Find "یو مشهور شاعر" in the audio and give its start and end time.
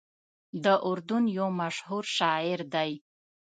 1.37-2.59